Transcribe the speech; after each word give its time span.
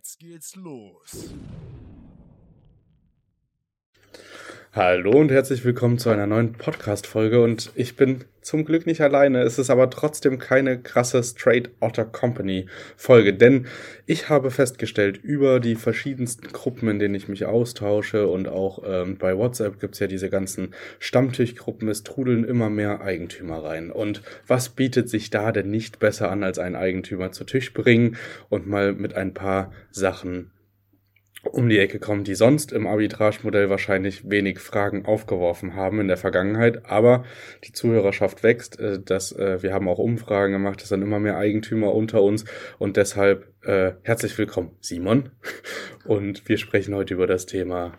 Jetzt 0.00 0.18
geht's 0.18 0.56
los. 0.56 1.28
Hallo 4.72 5.10
und 5.18 5.32
herzlich 5.32 5.64
willkommen 5.64 5.98
zu 5.98 6.10
einer 6.10 6.28
neuen 6.28 6.52
Podcast-Folge 6.52 7.42
und 7.42 7.72
ich 7.74 7.96
bin 7.96 8.24
zum 8.40 8.64
Glück 8.64 8.86
nicht 8.86 9.00
alleine. 9.00 9.42
Es 9.42 9.58
ist 9.58 9.68
aber 9.68 9.90
trotzdem 9.90 10.38
keine 10.38 10.78
krasse 10.78 11.24
Straight 11.24 11.70
Otter 11.80 12.04
Company 12.04 12.66
Folge, 12.96 13.34
denn 13.34 13.66
ich 14.06 14.28
habe 14.28 14.52
festgestellt, 14.52 15.16
über 15.24 15.58
die 15.58 15.74
verschiedensten 15.74 16.46
Gruppen, 16.52 16.88
in 16.88 17.00
denen 17.00 17.16
ich 17.16 17.26
mich 17.26 17.46
austausche 17.46 18.28
und 18.28 18.46
auch 18.46 18.84
ähm, 18.86 19.18
bei 19.18 19.36
WhatsApp 19.36 19.80
gibt's 19.80 19.98
ja 19.98 20.06
diese 20.06 20.30
ganzen 20.30 20.72
Stammtischgruppen, 21.00 21.88
es 21.88 22.04
trudeln 22.04 22.44
immer 22.44 22.70
mehr 22.70 23.00
Eigentümer 23.00 23.64
rein. 23.64 23.90
Und 23.90 24.22
was 24.46 24.68
bietet 24.68 25.08
sich 25.08 25.30
da 25.30 25.50
denn 25.50 25.72
nicht 25.72 25.98
besser 25.98 26.30
an, 26.30 26.44
als 26.44 26.60
einen 26.60 26.76
Eigentümer 26.76 27.32
zu 27.32 27.42
Tisch 27.42 27.74
bringen 27.74 28.16
und 28.48 28.68
mal 28.68 28.92
mit 28.92 29.14
ein 29.14 29.34
paar 29.34 29.72
Sachen 29.90 30.52
um 31.42 31.68
die 31.68 31.78
Ecke 31.78 31.98
kommen, 31.98 32.24
die 32.24 32.34
sonst 32.34 32.72
im 32.72 32.86
Arbitragemodell 32.86 33.70
wahrscheinlich 33.70 34.28
wenig 34.28 34.58
Fragen 34.58 35.06
aufgeworfen 35.06 35.74
haben 35.74 36.00
in 36.00 36.08
der 36.08 36.16
Vergangenheit. 36.16 36.86
Aber 36.86 37.24
die 37.64 37.72
Zuhörerschaft 37.72 38.42
wächst. 38.42 38.78
Äh, 38.78 39.00
das, 39.02 39.32
äh, 39.32 39.62
wir 39.62 39.72
haben 39.72 39.88
auch 39.88 39.98
Umfragen 39.98 40.52
gemacht. 40.52 40.82
Es 40.82 40.88
sind 40.88 41.02
immer 41.02 41.18
mehr 41.18 41.38
Eigentümer 41.38 41.94
unter 41.94 42.22
uns. 42.22 42.44
Und 42.78 42.96
deshalb 42.96 43.46
äh, 43.62 43.92
herzlich 44.02 44.36
willkommen, 44.36 44.72
Simon. 44.80 45.30
Und 46.04 46.48
wir 46.48 46.58
sprechen 46.58 46.94
heute 46.94 47.14
über 47.14 47.26
das 47.26 47.46
Thema 47.46 47.92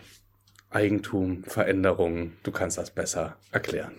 Eigentum, 0.70 1.44
Veränderungen. 1.44 2.34
Du 2.44 2.52
kannst 2.52 2.78
das 2.78 2.92
besser 2.92 3.38
erklären. 3.52 3.92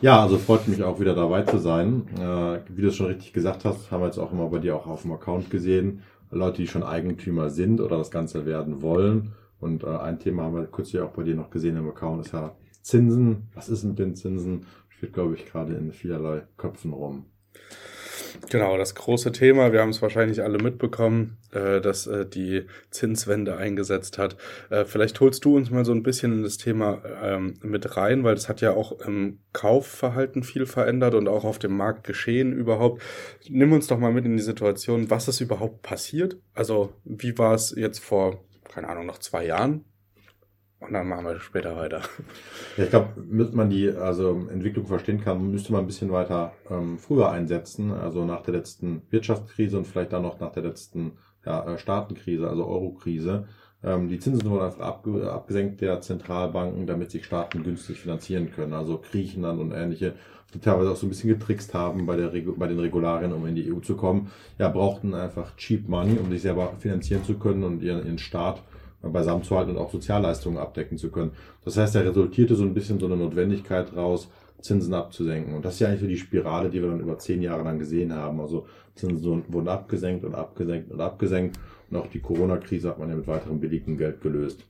Ja, 0.00 0.22
also 0.22 0.38
freut 0.38 0.68
mich 0.68 0.82
auch 0.82 1.00
wieder 1.00 1.14
dabei 1.14 1.42
zu 1.42 1.58
sein. 1.58 2.06
Äh, 2.18 2.60
wie 2.68 2.82
du 2.82 2.88
es 2.88 2.96
schon 2.96 3.06
richtig 3.06 3.32
gesagt 3.32 3.64
hast, 3.64 3.90
haben 3.90 4.02
wir 4.02 4.06
jetzt 4.06 4.18
auch 4.18 4.32
immer 4.32 4.48
bei 4.48 4.58
dir 4.58 4.76
auch 4.76 4.86
auf 4.86 5.02
dem 5.02 5.12
Account 5.12 5.50
gesehen 5.50 6.02
Leute, 6.34 6.62
die 6.62 6.68
schon 6.68 6.82
Eigentümer 6.82 7.50
sind 7.50 7.80
oder 7.80 7.98
das 7.98 8.10
Ganze 8.10 8.46
werden 8.46 8.82
wollen. 8.82 9.32
Und 9.60 9.84
äh, 9.84 9.88
ein 9.88 10.18
Thema 10.18 10.44
haben 10.44 10.56
wir 10.56 10.66
kürzlich 10.66 11.00
auch 11.00 11.12
bei 11.12 11.22
dir 11.22 11.34
noch 11.34 11.50
gesehen 11.50 11.76
im 11.76 11.88
Account, 11.88 12.26
ist 12.26 12.32
ja 12.32 12.54
Zinsen. 12.82 13.48
Was 13.54 13.68
ist 13.68 13.84
mit 13.84 13.98
den 13.98 14.14
Zinsen? 14.14 14.66
Steht, 14.88 15.12
glaube 15.12 15.34
ich, 15.34 15.46
gerade 15.46 15.74
in 15.74 15.92
vielerlei 15.92 16.42
Köpfen 16.56 16.92
rum. 16.92 17.26
Genau, 18.50 18.76
das 18.76 18.94
große 18.94 19.32
Thema, 19.32 19.72
wir 19.72 19.80
haben 19.80 19.90
es 19.90 20.02
wahrscheinlich 20.02 20.42
alle 20.42 20.58
mitbekommen, 20.58 21.38
äh, 21.52 21.80
dass 21.80 22.06
äh, 22.06 22.26
die 22.26 22.66
Zinswende 22.90 23.56
eingesetzt 23.56 24.18
hat. 24.18 24.36
Äh, 24.70 24.84
vielleicht 24.84 25.20
holst 25.20 25.44
du 25.44 25.56
uns 25.56 25.70
mal 25.70 25.84
so 25.84 25.92
ein 25.92 26.02
bisschen 26.02 26.32
in 26.32 26.42
das 26.42 26.58
Thema 26.58 27.02
ähm, 27.22 27.54
mit 27.62 27.96
rein, 27.96 28.24
weil 28.24 28.34
es 28.34 28.48
hat 28.48 28.60
ja 28.60 28.72
auch 28.72 29.00
im 29.00 29.38
Kaufverhalten 29.52 30.42
viel 30.42 30.66
verändert 30.66 31.14
und 31.14 31.28
auch 31.28 31.44
auf 31.44 31.58
dem 31.58 31.76
Markt 31.76 32.04
geschehen 32.04 32.52
überhaupt. 32.52 33.02
Nimm 33.48 33.72
uns 33.72 33.86
doch 33.86 33.98
mal 33.98 34.12
mit 34.12 34.24
in 34.24 34.36
die 34.36 34.42
Situation, 34.42 35.10
was 35.10 35.28
ist 35.28 35.40
überhaupt 35.40 35.82
passiert? 35.82 36.36
Also 36.54 36.92
wie 37.04 37.36
war 37.38 37.54
es 37.54 37.74
jetzt 37.76 38.00
vor, 38.00 38.44
keine 38.68 38.88
Ahnung, 38.88 39.06
noch 39.06 39.18
zwei 39.18 39.46
Jahren? 39.46 39.84
Und 40.86 40.92
dann 40.92 41.08
machen 41.08 41.24
wir 41.24 41.40
später 41.40 41.76
weiter. 41.76 42.02
Ja, 42.76 42.84
ich 42.84 42.90
glaube, 42.90 43.08
damit 43.16 43.54
man 43.54 43.70
die 43.70 43.88
also 43.88 44.46
Entwicklung 44.52 44.86
verstehen 44.86 45.22
kann, 45.22 45.50
müsste 45.50 45.72
man 45.72 45.82
ein 45.82 45.86
bisschen 45.86 46.12
weiter 46.12 46.52
ähm, 46.70 46.98
früher 46.98 47.30
einsetzen, 47.30 47.92
also 47.92 48.24
nach 48.24 48.42
der 48.42 48.54
letzten 48.54 49.02
Wirtschaftskrise 49.10 49.78
und 49.78 49.86
vielleicht 49.86 50.12
dann 50.12 50.22
noch 50.22 50.40
nach 50.40 50.52
der 50.52 50.64
letzten 50.64 51.12
ja, 51.46 51.74
äh, 51.74 51.78
Staatenkrise, 51.78 52.48
also 52.48 52.66
Eurokrise. 52.66 53.46
Ähm, 53.82 54.08
die 54.08 54.18
Zinsen 54.18 54.48
wurden 54.48 54.64
einfach 54.64 54.80
abge 54.80 55.30
abgesenkt 55.30 55.80
der 55.80 56.00
Zentralbanken, 56.00 56.86
damit 56.86 57.10
sich 57.10 57.24
Staaten 57.24 57.62
günstig 57.62 58.00
finanzieren 58.00 58.50
können. 58.50 58.72
Also 58.72 59.02
Griechenland 59.10 59.60
und 59.60 59.72
ähnliche, 59.72 60.14
die 60.52 60.60
teilweise 60.60 60.90
auch 60.90 60.96
so 60.96 61.06
ein 61.06 61.10
bisschen 61.10 61.30
getrickst 61.30 61.74
haben 61.74 62.06
bei, 62.06 62.16
der 62.16 62.28
bei 62.28 62.66
den 62.66 62.78
Regularien, 62.78 63.32
um 63.32 63.46
in 63.46 63.54
die 63.54 63.72
EU 63.72 63.80
zu 63.80 63.96
kommen, 63.96 64.30
ja, 64.58 64.68
brauchten 64.68 65.14
einfach 65.14 65.56
Cheap 65.56 65.88
Money, 65.88 66.18
um 66.18 66.30
sich 66.30 66.42
selber 66.42 66.72
finanzieren 66.78 67.24
zu 67.24 67.34
können 67.34 67.64
und 67.64 67.82
ihren, 67.82 68.04
ihren 68.04 68.18
Staat 68.18 68.62
beisammen 69.12 69.42
zu 69.42 69.56
halten 69.56 69.70
und 69.70 69.78
auch 69.78 69.90
Sozialleistungen 69.90 70.58
abdecken 70.58 70.98
zu 70.98 71.10
können. 71.10 71.32
Das 71.64 71.76
heißt, 71.76 71.94
da 71.94 72.00
resultierte 72.00 72.54
so 72.54 72.64
ein 72.64 72.74
bisschen 72.74 72.98
so 72.98 73.06
eine 73.06 73.16
Notwendigkeit 73.16 73.94
raus, 73.96 74.28
Zinsen 74.60 74.94
abzusenken. 74.94 75.54
Und 75.54 75.64
das 75.64 75.74
ist 75.74 75.80
ja 75.80 75.88
eigentlich 75.88 76.00
so 76.00 76.06
die 76.06 76.16
Spirale, 76.16 76.70
die 76.70 76.80
wir 76.80 76.88
dann 76.88 77.00
über 77.00 77.18
zehn 77.18 77.42
Jahre 77.42 77.64
lang 77.64 77.78
gesehen 77.78 78.14
haben. 78.14 78.40
Also 78.40 78.66
Zinsen 78.94 79.44
wurden 79.48 79.68
abgesenkt 79.68 80.24
und 80.24 80.34
abgesenkt 80.34 80.90
und 80.90 81.00
abgesenkt. 81.00 81.58
Und 81.90 81.98
auch 81.98 82.06
die 82.06 82.20
Corona-Krise 82.20 82.88
hat 82.88 82.98
man 82.98 83.10
ja 83.10 83.16
mit 83.16 83.26
weiterem 83.26 83.60
billigem 83.60 83.98
Geld 83.98 84.22
gelöst. 84.22 84.64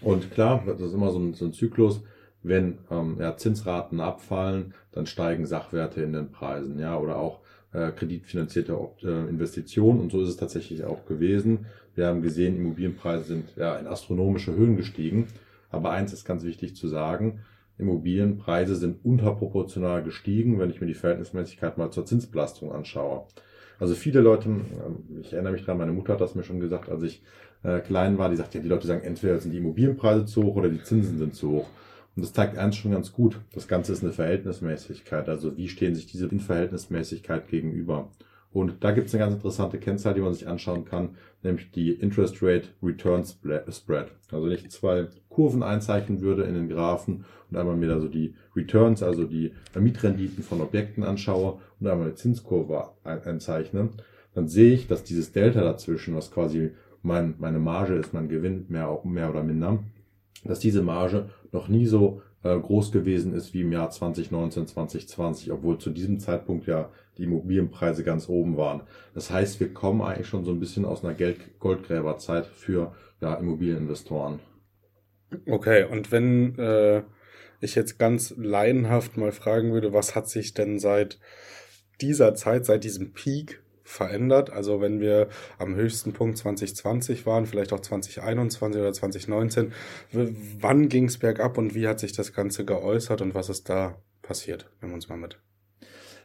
Und 0.00 0.30
klar, 0.30 0.62
das 0.66 0.80
ist 0.80 0.94
immer 0.94 1.10
so 1.10 1.18
ein, 1.18 1.34
so 1.34 1.44
ein 1.44 1.52
Zyklus. 1.52 2.02
Wenn 2.42 2.78
ähm, 2.90 3.16
ja, 3.18 3.36
Zinsraten 3.36 4.00
abfallen, 4.00 4.72
dann 4.92 5.06
steigen 5.06 5.44
Sachwerte 5.44 6.02
in 6.02 6.12
den 6.12 6.30
Preisen, 6.30 6.78
ja, 6.78 6.96
oder 6.96 7.16
auch 7.16 7.40
äh, 7.72 7.90
kreditfinanzierte 7.90 8.78
äh, 9.02 9.28
Investitionen. 9.28 10.00
Und 10.00 10.12
so 10.12 10.22
ist 10.22 10.28
es 10.28 10.36
tatsächlich 10.36 10.84
auch 10.84 11.04
gewesen. 11.04 11.66
Wir 11.98 12.06
haben 12.06 12.22
gesehen, 12.22 12.56
Immobilienpreise 12.56 13.24
sind 13.24 13.56
ja 13.56 13.76
in 13.76 13.88
astronomische 13.88 14.54
Höhen 14.54 14.76
gestiegen. 14.76 15.26
Aber 15.68 15.90
eins 15.90 16.12
ist 16.12 16.24
ganz 16.24 16.44
wichtig 16.44 16.76
zu 16.76 16.86
sagen. 16.86 17.40
Immobilienpreise 17.76 18.76
sind 18.76 19.04
unterproportional 19.04 20.04
gestiegen, 20.04 20.60
wenn 20.60 20.70
ich 20.70 20.80
mir 20.80 20.86
die 20.86 20.94
Verhältnismäßigkeit 20.94 21.76
mal 21.76 21.90
zur 21.90 22.06
Zinsbelastung 22.06 22.70
anschaue. 22.70 23.26
Also 23.80 23.96
viele 23.96 24.20
Leute, 24.20 24.48
ähm, 24.48 24.64
ich 25.20 25.32
erinnere 25.32 25.54
mich 25.54 25.62
daran, 25.62 25.78
meine 25.78 25.90
Mutter 25.90 26.12
hat 26.12 26.20
das 26.20 26.36
mir 26.36 26.44
schon 26.44 26.60
gesagt, 26.60 26.88
als 26.88 27.02
ich 27.02 27.24
äh, 27.64 27.80
klein 27.80 28.16
war, 28.16 28.30
die 28.30 28.36
sagt 28.36 28.54
ja, 28.54 28.60
die 28.60 28.68
Leute 28.68 28.86
sagen, 28.86 29.02
entweder 29.02 29.36
sind 29.40 29.50
die 29.50 29.58
Immobilienpreise 29.58 30.24
zu 30.24 30.44
hoch 30.44 30.54
oder 30.54 30.68
die 30.68 30.82
Zinsen 30.84 31.18
sind 31.18 31.34
zu 31.34 31.50
hoch. 31.50 31.66
Und 32.14 32.22
das 32.22 32.32
zeigt 32.32 32.58
eins 32.58 32.76
schon 32.76 32.92
ganz 32.92 33.12
gut. 33.12 33.40
Das 33.54 33.66
Ganze 33.66 33.92
ist 33.92 34.04
eine 34.04 34.12
Verhältnismäßigkeit. 34.12 35.28
Also 35.28 35.56
wie 35.56 35.68
stehen 35.68 35.96
sich 35.96 36.06
diese 36.06 36.28
Verhältnismäßigkeit 36.28 37.48
gegenüber? 37.48 38.08
Und 38.50 38.82
da 38.82 38.92
gibt 38.92 39.08
es 39.08 39.14
eine 39.14 39.24
ganz 39.24 39.34
interessante 39.34 39.78
Kennzahl, 39.78 40.14
die 40.14 40.20
man 40.20 40.32
sich 40.32 40.48
anschauen 40.48 40.84
kann, 40.84 41.10
nämlich 41.42 41.70
die 41.70 41.92
Interest 41.92 42.42
Rate 42.42 42.68
Return 42.82 43.24
Spread. 43.24 44.12
Also 44.32 44.46
wenn 44.46 44.52
ich 44.52 44.70
zwei 44.70 45.06
Kurven 45.28 45.62
einzeichnen 45.62 46.20
würde 46.20 46.44
in 46.44 46.54
den 46.54 46.68
Graphen 46.68 47.24
und 47.50 47.56
einmal 47.56 47.76
mir 47.76 47.88
da 47.88 48.00
so 48.00 48.08
die 48.08 48.34
Returns, 48.56 49.02
also 49.02 49.24
die 49.24 49.52
Mietrenditen 49.78 50.42
von 50.42 50.60
Objekten 50.60 51.04
anschaue 51.04 51.60
und 51.78 51.86
einmal 51.86 52.06
eine 52.06 52.14
Zinskurve 52.14 52.90
einzeichne, 53.04 53.90
dann 54.34 54.48
sehe 54.48 54.74
ich, 54.74 54.88
dass 54.88 55.04
dieses 55.04 55.32
Delta 55.32 55.60
dazwischen, 55.60 56.14
was 56.14 56.30
quasi 56.30 56.70
mein, 57.02 57.34
meine 57.38 57.58
Marge 57.58 57.94
ist, 57.94 58.14
mein 58.14 58.28
Gewinn 58.28 58.66
mehr, 58.68 59.00
mehr 59.04 59.30
oder 59.30 59.42
minder, 59.42 59.84
dass 60.44 60.58
diese 60.58 60.82
Marge 60.82 61.28
noch 61.52 61.68
nie 61.68 61.86
so 61.86 62.22
groß 62.42 62.92
gewesen 62.92 63.34
ist 63.34 63.52
wie 63.52 63.62
im 63.62 63.72
Jahr 63.72 63.90
2019, 63.90 64.66
2020, 64.68 65.50
obwohl 65.52 65.78
zu 65.78 65.90
diesem 65.90 66.20
Zeitpunkt 66.20 66.66
ja 66.66 66.90
die 67.16 67.24
Immobilienpreise 67.24 68.04
ganz 68.04 68.28
oben 68.28 68.56
waren. 68.56 68.82
Das 69.14 69.30
heißt, 69.30 69.58
wir 69.60 69.74
kommen 69.74 70.02
eigentlich 70.02 70.28
schon 70.28 70.44
so 70.44 70.52
ein 70.52 70.60
bisschen 70.60 70.84
aus 70.84 71.04
einer 71.04 71.14
Geld 71.14 71.58
Goldgräberzeit 71.58 72.46
für 72.46 72.94
ja, 73.20 73.34
Immobilieninvestoren. 73.34 74.38
Okay, 75.46 75.84
und 75.84 76.12
wenn 76.12 76.56
äh, 76.58 77.02
ich 77.60 77.74
jetzt 77.74 77.98
ganz 77.98 78.34
leidenhaft 78.36 79.16
mal 79.16 79.32
fragen 79.32 79.72
würde, 79.72 79.92
was 79.92 80.14
hat 80.14 80.28
sich 80.28 80.54
denn 80.54 80.78
seit 80.78 81.18
dieser 82.00 82.34
Zeit, 82.34 82.64
seit 82.64 82.84
diesem 82.84 83.12
Peak 83.12 83.62
verändert. 83.88 84.50
Also 84.50 84.80
wenn 84.80 85.00
wir 85.00 85.28
am 85.58 85.74
höchsten 85.74 86.12
Punkt 86.12 86.36
2020 86.36 87.24
waren, 87.24 87.46
vielleicht 87.46 87.72
auch 87.72 87.80
2021 87.80 88.80
oder 88.80 88.92
2019, 88.92 89.72
wann 90.12 90.88
ging 90.88 91.06
es 91.06 91.18
bergab 91.18 91.56
und 91.56 91.74
wie 91.74 91.88
hat 91.88 91.98
sich 91.98 92.12
das 92.12 92.34
Ganze 92.34 92.64
geäußert 92.66 93.22
und 93.22 93.34
was 93.34 93.48
ist 93.48 93.68
da 93.68 93.96
passiert? 94.20 94.70
Nehmen 94.80 94.92
wir 94.92 94.96
uns 94.96 95.08
mal 95.08 95.16
mit. 95.16 95.38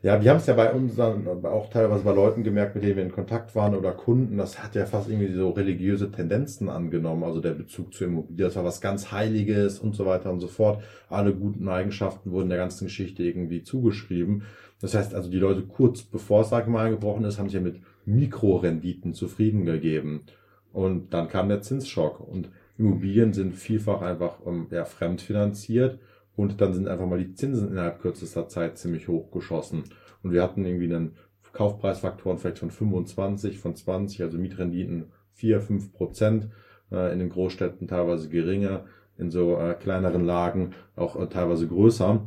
Ja, 0.03 0.21
wir 0.21 0.31
haben 0.31 0.37
es 0.37 0.47
ja 0.47 0.53
bei 0.53 0.69
uns 0.73 0.99
auch 0.99 1.69
teilweise 1.69 2.03
bei 2.03 2.13
Leuten 2.13 2.43
gemerkt, 2.43 2.75
mit 2.75 2.83
denen 2.83 2.97
wir 2.97 3.03
in 3.03 3.11
Kontakt 3.13 3.55
waren 3.55 3.73
oder 3.73 3.93
Kunden. 3.93 4.35
Das 4.37 4.61
hat 4.61 4.75
ja 4.75 4.85
fast 4.85 5.09
irgendwie 5.09 5.31
so 5.31 5.51
religiöse 5.51 6.11
Tendenzen 6.11 6.67
angenommen. 6.67 7.23
Also 7.23 7.39
der 7.39 7.51
Bezug 7.51 7.93
zur 7.93 8.07
Immobilie, 8.07 8.43
das 8.43 8.57
war 8.57 8.65
was 8.65 8.81
ganz 8.81 9.13
Heiliges 9.13 9.79
und 9.79 9.95
so 9.95 10.05
weiter 10.05 10.29
und 10.29 10.41
so 10.41 10.49
fort. 10.49 10.83
Alle 11.07 11.33
guten 11.33 11.69
Eigenschaften 11.69 12.31
wurden 12.31 12.49
der 12.49 12.57
ganzen 12.57 12.87
Geschichte 12.87 13.23
irgendwie 13.23 13.63
zugeschrieben. 13.63 14.43
Das 14.81 14.93
heißt 14.93 15.15
also, 15.15 15.29
die 15.31 15.39
Leute 15.39 15.61
kurz 15.61 16.01
bevor 16.01 16.41
es, 16.41 16.49
sag 16.49 16.65
ich 16.65 16.69
mal, 16.69 16.85
eingebrochen 16.85 17.23
ist, 17.23 17.39
haben 17.39 17.47
sich 17.47 17.55
ja 17.55 17.61
mit 17.61 17.79
Mikrorenditen 18.05 19.13
zufrieden 19.13 19.63
gegeben. 19.63 20.25
Und 20.73 21.13
dann 21.13 21.29
kam 21.29 21.47
der 21.47 21.61
Zinsschock 21.61 22.19
und 22.19 22.49
Immobilien 22.77 23.31
sind 23.31 23.55
vielfach 23.55 24.01
einfach 24.01 24.39
ähm, 24.45 24.67
ja, 24.69 24.83
fremdfinanziert 24.83 25.97
und 26.35 26.61
dann 26.61 26.73
sind 26.73 26.87
einfach 26.87 27.05
mal 27.05 27.19
die 27.19 27.33
Zinsen 27.33 27.69
innerhalb 27.69 28.01
kürzester 28.01 28.47
Zeit 28.47 28.77
ziemlich 28.77 29.07
hoch 29.07 29.31
geschossen. 29.31 29.83
Und 30.23 30.31
wir 30.31 30.41
hatten 30.41 30.65
irgendwie 30.65 30.93
einen 30.93 31.15
Kaufpreisfaktoren 31.51 32.39
vielleicht 32.39 32.59
von 32.59 32.71
25, 32.71 33.59
von 33.59 33.75
20, 33.75 34.23
also 34.23 34.37
Mietrenditen 34.37 35.05
4, 35.33 35.61
5 35.61 35.93
Prozent, 35.93 36.49
äh, 36.91 37.13
in 37.13 37.19
den 37.19 37.29
Großstädten 37.29 37.87
teilweise 37.87 38.29
geringer, 38.29 38.85
in 39.17 39.29
so 39.29 39.57
äh, 39.57 39.75
kleineren 39.75 40.25
Lagen 40.25 40.71
auch 40.95 41.19
äh, 41.19 41.27
teilweise 41.27 41.67
größer. 41.67 42.25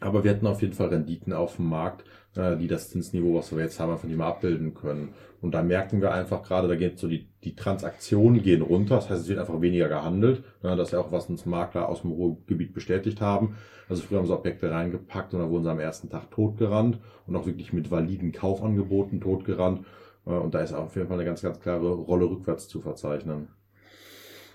Aber 0.00 0.24
wir 0.24 0.30
hatten 0.30 0.46
auf 0.46 0.62
jeden 0.62 0.72
Fall 0.72 0.88
Renditen 0.88 1.32
auf 1.32 1.56
dem 1.56 1.68
Markt, 1.68 2.04
äh, 2.36 2.56
die 2.56 2.66
das 2.66 2.90
Zinsniveau, 2.90 3.34
was 3.34 3.54
wir 3.54 3.62
jetzt 3.62 3.78
haben, 3.78 3.98
von 3.98 4.10
dem 4.10 4.20
abbilden 4.20 4.74
können. 4.74 5.14
Und 5.40 5.52
da 5.52 5.62
merken 5.62 6.00
wir 6.00 6.12
einfach 6.12 6.42
gerade, 6.42 6.68
da 6.68 6.76
geht 6.76 6.98
so 6.98 7.08
die, 7.08 7.26
die 7.42 7.56
Transaktionen 7.56 8.42
gehen 8.42 8.62
runter. 8.62 8.96
Das 8.96 9.10
heißt, 9.10 9.22
es 9.22 9.28
wird 9.28 9.38
einfach 9.38 9.60
weniger 9.60 9.88
gehandelt. 9.88 10.44
Ja, 10.62 10.76
das 10.76 10.88
ist 10.88 10.92
ja 10.92 11.00
auch, 11.00 11.12
was 11.12 11.28
uns 11.28 11.46
Makler 11.46 11.88
aus 11.88 12.02
dem 12.02 12.12
Ruhrgebiet 12.12 12.72
bestätigt 12.72 13.20
haben. 13.20 13.56
Also 13.88 14.02
früher 14.02 14.18
haben 14.18 14.26
sie 14.26 14.34
Objekte 14.34 14.70
reingepackt 14.70 15.34
und 15.34 15.40
dann 15.40 15.50
wurden 15.50 15.64
sie 15.64 15.70
am 15.70 15.80
ersten 15.80 16.08
Tag 16.08 16.30
totgerannt 16.30 16.98
und 17.26 17.36
auch 17.36 17.46
wirklich 17.46 17.72
mit 17.72 17.90
validen 17.90 18.32
Kaufangeboten 18.32 19.20
totgerannt. 19.20 19.84
Äh, 20.26 20.30
und 20.30 20.54
da 20.54 20.60
ist 20.60 20.72
auf 20.72 20.94
jeden 20.96 21.08
Fall 21.08 21.18
eine 21.18 21.26
ganz, 21.26 21.42
ganz 21.42 21.60
klare 21.60 21.90
Rolle 21.90 22.26
rückwärts 22.26 22.68
zu 22.68 22.80
verzeichnen. 22.80 23.48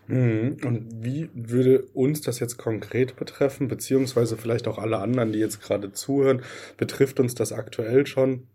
Mhm. 0.07 0.57
Und 0.63 1.03
wie 1.03 1.29
würde 1.33 1.83
uns 1.93 2.21
das 2.21 2.39
jetzt 2.39 2.57
konkret 2.57 3.15
betreffen, 3.15 3.67
beziehungsweise 3.67 4.37
vielleicht 4.37 4.67
auch 4.67 4.77
alle 4.77 4.99
anderen, 4.99 5.31
die 5.31 5.39
jetzt 5.39 5.61
gerade 5.61 5.91
zuhören, 5.91 6.41
betrifft 6.77 7.19
uns 7.19 7.35
das 7.35 7.51
aktuell 7.51 8.07
schon? 8.07 8.47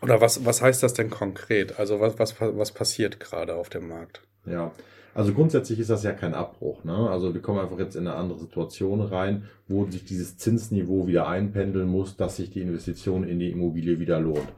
Oder 0.00 0.20
was, 0.20 0.44
was 0.44 0.62
heißt 0.62 0.82
das 0.82 0.94
denn 0.94 1.10
konkret? 1.10 1.78
Also 1.78 2.00
was, 2.00 2.18
was, 2.18 2.40
was 2.40 2.72
passiert 2.72 3.18
gerade 3.18 3.54
auf 3.54 3.68
dem 3.68 3.88
Markt? 3.88 4.22
Ja, 4.46 4.72
also 5.14 5.34
grundsätzlich 5.34 5.80
ist 5.80 5.90
das 5.90 6.04
ja 6.04 6.12
kein 6.12 6.34
Abbruch. 6.34 6.84
Ne? 6.84 7.10
Also 7.10 7.34
wir 7.34 7.42
kommen 7.42 7.58
einfach 7.58 7.78
jetzt 7.78 7.96
in 7.96 8.06
eine 8.06 8.16
andere 8.16 8.38
Situation 8.38 9.00
rein, 9.00 9.44
wo 9.66 9.84
sich 9.86 10.04
dieses 10.04 10.36
Zinsniveau 10.36 11.08
wieder 11.08 11.26
einpendeln 11.26 11.88
muss, 11.88 12.16
dass 12.16 12.36
sich 12.36 12.50
die 12.50 12.60
Investition 12.60 13.24
in 13.24 13.40
die 13.40 13.50
Immobilie 13.50 13.98
wieder 13.98 14.20
lohnt. 14.20 14.48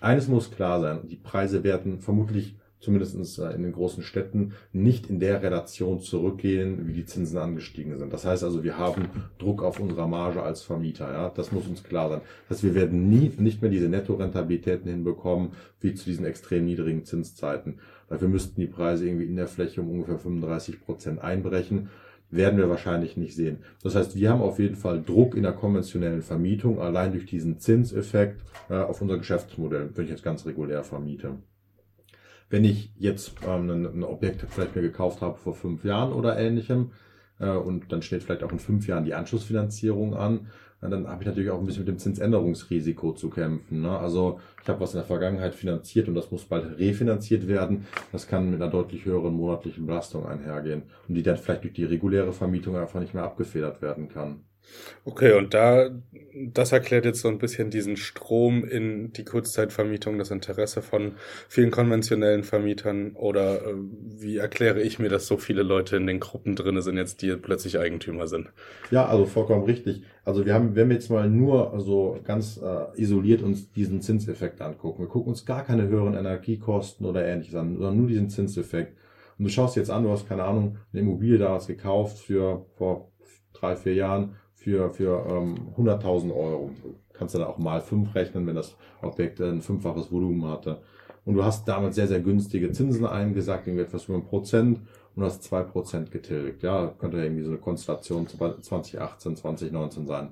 Eines 0.00 0.28
muss 0.28 0.52
klar 0.52 0.80
sein, 0.80 1.08
die 1.08 1.16
Preise 1.16 1.64
werden 1.64 1.98
vermutlich 1.98 2.54
zumindest 2.84 3.38
äh, 3.38 3.50
in 3.52 3.62
den 3.62 3.72
großen 3.72 4.02
Städten, 4.02 4.52
nicht 4.72 5.08
in 5.08 5.18
der 5.18 5.42
Relation 5.42 6.00
zurückgehen, 6.00 6.86
wie 6.86 6.92
die 6.92 7.06
Zinsen 7.06 7.38
angestiegen 7.38 7.98
sind. 7.98 8.12
Das 8.12 8.24
heißt 8.24 8.44
also, 8.44 8.62
wir 8.62 8.78
haben 8.78 9.08
Druck 9.38 9.62
auf 9.62 9.80
unserer 9.80 10.06
Marge 10.06 10.42
als 10.42 10.62
Vermieter. 10.62 11.12
Ja? 11.12 11.30
Das 11.30 11.50
muss 11.50 11.66
uns 11.66 11.82
klar 11.82 12.10
sein. 12.10 12.20
Das 12.48 12.58
heißt, 12.58 12.64
wir 12.64 12.74
werden 12.74 13.08
nie, 13.08 13.32
nicht 13.38 13.62
mehr 13.62 13.70
diese 13.70 13.88
Nettorentabilitäten 13.88 14.90
hinbekommen, 14.90 15.52
wie 15.80 15.94
zu 15.94 16.04
diesen 16.04 16.24
extrem 16.24 16.64
niedrigen 16.66 17.04
Zinszeiten. 17.04 17.78
Dafür 18.08 18.28
müssten 18.28 18.60
die 18.60 18.66
Preise 18.66 19.06
irgendwie 19.06 19.26
in 19.26 19.36
der 19.36 19.48
Fläche 19.48 19.80
um 19.80 19.90
ungefähr 19.90 20.18
35 20.18 20.84
Prozent 20.84 21.20
einbrechen 21.20 21.88
werden 22.30 22.58
wir 22.58 22.68
wahrscheinlich 22.68 23.16
nicht 23.16 23.34
sehen. 23.34 23.58
Das 23.82 23.94
heißt, 23.94 24.16
wir 24.16 24.30
haben 24.30 24.40
auf 24.40 24.58
jeden 24.58 24.76
Fall 24.76 25.02
Druck 25.02 25.36
in 25.36 25.42
der 25.42 25.52
konventionellen 25.52 26.22
Vermietung, 26.22 26.80
allein 26.80 27.12
durch 27.12 27.26
diesen 27.26 27.58
Zinseffekt 27.58 28.42
äh, 28.68 28.74
auf 28.74 29.00
unser 29.00 29.18
Geschäftsmodell, 29.18 29.90
wenn 29.94 30.04
ich 30.04 30.10
jetzt 30.10 30.24
ganz 30.24 30.44
regulär 30.46 30.84
vermiete. 30.84 31.36
Wenn 32.54 32.64
ich 32.64 32.92
jetzt 32.96 33.32
ähm, 33.44 33.68
ein, 33.68 33.84
ein 33.84 34.04
Objekt 34.04 34.46
vielleicht 34.48 34.76
mir 34.76 34.82
gekauft 34.82 35.22
habe 35.22 35.36
vor 35.36 35.54
fünf 35.54 35.84
Jahren 35.84 36.12
oder 36.12 36.38
ähnlichem 36.38 36.92
äh, 37.40 37.48
und 37.48 37.90
dann 37.90 38.00
steht 38.00 38.22
vielleicht 38.22 38.44
auch 38.44 38.52
in 38.52 38.60
fünf 38.60 38.86
Jahren 38.86 39.04
die 39.04 39.12
Anschlussfinanzierung 39.12 40.14
an, 40.14 40.46
dann 40.80 41.08
habe 41.08 41.22
ich 41.22 41.26
natürlich 41.26 41.50
auch 41.50 41.58
ein 41.58 41.66
bisschen 41.66 41.82
mit 41.82 41.88
dem 41.88 41.98
Zinsänderungsrisiko 41.98 43.10
zu 43.14 43.28
kämpfen. 43.28 43.82
Ne? 43.82 43.98
Also 43.98 44.38
ich 44.62 44.68
habe 44.68 44.78
was 44.78 44.94
in 44.94 44.98
der 44.98 45.04
Vergangenheit 45.04 45.56
finanziert 45.56 46.06
und 46.06 46.14
das 46.14 46.30
muss 46.30 46.44
bald 46.44 46.78
refinanziert 46.78 47.48
werden. 47.48 47.88
Das 48.12 48.28
kann 48.28 48.48
mit 48.48 48.62
einer 48.62 48.70
deutlich 48.70 49.04
höheren 49.04 49.34
monatlichen 49.34 49.84
Belastung 49.84 50.24
einhergehen 50.24 50.84
und 51.08 51.16
die 51.16 51.24
dann 51.24 51.38
vielleicht 51.38 51.64
durch 51.64 51.74
die 51.74 51.86
reguläre 51.86 52.32
Vermietung 52.32 52.76
einfach 52.76 53.00
nicht 53.00 53.14
mehr 53.14 53.24
abgefedert 53.24 53.82
werden 53.82 54.08
kann. 54.08 54.44
Okay, 55.04 55.32
und 55.32 55.52
da, 55.52 55.90
das 56.34 56.72
erklärt 56.72 57.04
jetzt 57.04 57.20
so 57.20 57.28
ein 57.28 57.38
bisschen 57.38 57.70
diesen 57.70 57.96
Strom 57.96 58.64
in 58.64 59.12
die 59.12 59.24
Kurzzeitvermietung, 59.24 60.18
das 60.18 60.30
Interesse 60.30 60.80
von 60.80 61.12
vielen 61.48 61.70
konventionellen 61.70 62.42
Vermietern 62.42 63.12
oder 63.14 63.66
äh, 63.66 63.74
wie 63.74 64.38
erkläre 64.38 64.80
ich 64.80 64.98
mir, 64.98 65.10
dass 65.10 65.26
so 65.26 65.36
viele 65.36 65.62
Leute 65.62 65.96
in 65.96 66.06
den 66.06 66.20
Gruppen 66.20 66.56
drinne 66.56 66.80
sind 66.80 66.96
jetzt, 66.96 67.20
die 67.20 67.36
plötzlich 67.36 67.78
Eigentümer 67.78 68.26
sind? 68.26 68.50
Ja, 68.90 69.06
also 69.06 69.26
vollkommen 69.26 69.64
richtig. 69.64 70.04
Also 70.24 70.46
wir 70.46 70.54
haben, 70.54 70.74
wenn 70.74 70.88
wir 70.88 70.96
jetzt 70.96 71.10
mal 71.10 71.28
nur 71.28 71.78
so 71.80 72.18
ganz 72.24 72.56
äh, 72.56 73.00
isoliert 73.00 73.42
uns 73.42 73.70
diesen 73.72 74.00
Zinseffekt 74.00 74.62
angucken, 74.62 75.02
wir 75.02 75.08
gucken 75.08 75.30
uns 75.30 75.44
gar 75.44 75.64
keine 75.64 75.86
höheren 75.88 76.14
Energiekosten 76.14 77.04
oder 77.04 77.26
ähnliches 77.26 77.54
an, 77.54 77.74
sondern 77.74 77.98
nur 77.98 78.08
diesen 78.08 78.30
Zinseffekt. 78.30 78.96
Und 79.38 79.44
du 79.44 79.50
schaust 79.50 79.76
jetzt 79.76 79.90
an, 79.90 80.04
du 80.04 80.10
hast 80.10 80.28
keine 80.28 80.44
Ahnung, 80.44 80.78
eine 80.92 81.02
Immobilie 81.02 81.38
damals 81.38 81.66
gekauft 81.66 82.18
für 82.18 82.64
vor 82.76 83.10
drei, 83.52 83.76
vier 83.76 83.94
Jahren 83.94 84.36
für, 84.64 84.90
für 84.90 85.26
ähm, 85.28 85.56
100.000 85.76 86.34
Euro. 86.34 86.70
Du 86.82 86.94
kannst 87.12 87.34
dann 87.34 87.42
auch 87.44 87.58
mal 87.58 87.82
fünf 87.82 88.14
rechnen, 88.14 88.46
wenn 88.46 88.56
das 88.56 88.74
Objekt 89.02 89.40
ein 89.42 89.60
fünffaches 89.60 90.10
Volumen 90.10 90.48
hatte. 90.48 90.80
Und 91.26 91.34
du 91.34 91.44
hast 91.44 91.68
damals 91.68 91.96
sehr, 91.96 92.08
sehr 92.08 92.20
günstige 92.20 92.72
Zinsen 92.72 93.04
eingesagt, 93.04 93.66
irgendwie 93.66 93.84
etwas 93.84 94.06
über 94.06 94.16
ein 94.16 94.24
Prozent 94.24 94.78
und 95.14 95.20
du 95.20 95.26
hast 95.26 95.42
zwei 95.42 95.62
Prozent 95.62 96.10
getilgt. 96.10 96.62
Ja, 96.62 96.94
könnte 96.98 97.18
irgendwie 97.18 97.42
so 97.42 97.50
eine 97.50 97.58
Konstellation 97.58 98.26
2018, 98.26 99.36
2019 99.36 100.06
sein. 100.06 100.30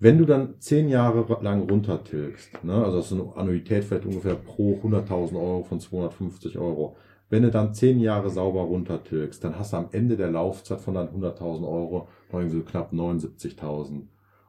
Wenn 0.00 0.18
du 0.18 0.24
dann 0.24 0.54
zehn 0.58 0.88
Jahre 0.88 1.24
lang 1.40 1.68
runtertilgst, 1.68 2.64
ne, 2.64 2.84
also 2.84 2.96
das 2.96 3.12
ist 3.12 3.12
eine 3.12 3.36
Annuität 3.36 3.84
vielleicht 3.84 4.06
ungefähr 4.06 4.34
pro 4.34 4.80
100.000 4.82 5.34
Euro 5.34 5.62
von 5.62 5.78
250 5.78 6.58
Euro, 6.58 6.96
wenn 7.30 7.44
du 7.44 7.50
dann 7.50 7.72
zehn 7.72 8.00
Jahre 8.00 8.28
sauber 8.28 8.62
runtertilgst, 8.62 9.42
dann 9.42 9.58
hast 9.58 9.72
du 9.72 9.78
am 9.78 9.88
Ende 9.92 10.16
der 10.16 10.30
Laufzeit 10.30 10.80
von 10.80 10.94
deinen 10.94 11.08
100.000 11.08 11.66
Euro 11.66 12.08
noch 12.30 12.40
irgendwie 12.40 12.58
so 12.58 12.64
knapp 12.64 12.92
79.000. 12.92 14.02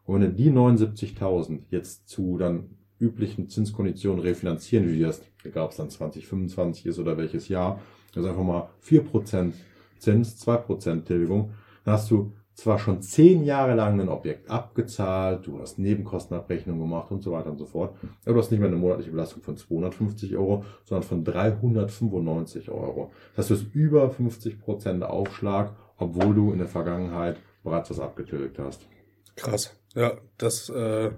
Und 0.06 0.16
wenn 0.16 0.22
du 0.22 0.34
die 0.34 0.52
79.000 0.52 1.60
jetzt 1.70 2.10
zu 2.10 2.38
dann 2.38 2.72
üblichen 3.00 3.50
Zinskonditionen 3.50 4.20
refinanzieren, 4.20 5.00
das, 5.00 5.22
egal 5.44 5.66
ob 5.66 5.72
es 5.72 5.78
dann 5.78 5.90
2025 5.90 6.88
ist 6.88 7.00
oder 7.00 7.18
welches 7.18 7.48
Jahr, 7.48 7.80
also 8.16 8.28
einfach 8.28 8.44
mal 8.44 8.70
4% 8.84 9.54
Zins, 10.00 10.46
2% 10.46 11.04
Tilgung, 11.04 11.52
dann 11.86 11.94
hast 11.94 12.10
du 12.10 12.34
zwar 12.62 12.78
schon 12.78 13.02
zehn 13.02 13.44
Jahre 13.44 13.74
lang 13.74 14.00
ein 14.00 14.10
Objekt 14.10 14.50
abgezahlt, 14.50 15.48
du 15.48 15.60
hast 15.60 15.80
Nebenkostenabrechnung 15.80 16.80
gemacht 16.80 17.12
und 17.12 17.24
so 17.24 17.32
weiter 17.32 17.50
und 17.50 17.58
so 17.58 17.66
fort, 17.66 17.96
aber 18.24 18.36
du 18.36 18.40
hast 18.40 18.52
nicht 18.52 18.60
mehr 18.60 18.70
eine 18.70 18.78
monatliche 18.78 19.10
Belastung 19.10 19.42
von 19.42 19.58
250 19.58 20.38
Euro, 20.38 20.64
sondern 20.84 21.08
von 21.08 21.24
395 21.24 22.70
Euro. 22.70 23.12
Das 23.36 23.50
hast 23.50 23.74
über 23.74 24.10
50% 24.12 25.02
Aufschlag, 25.02 25.76
obwohl 25.98 26.36
du 26.36 26.52
in 26.52 26.60
der 26.60 26.68
Vergangenheit 26.68 27.38
bereits 27.64 27.90
was 27.90 28.00
abgetilgt 28.00 28.60
hast. 28.60 28.88
Krass. 29.36 29.76
Ja, 29.96 30.14
das 30.38 30.70
äh, 30.70 31.12